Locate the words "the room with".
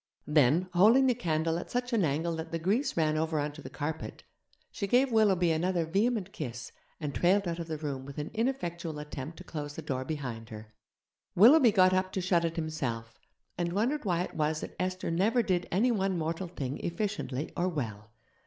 7.67-8.17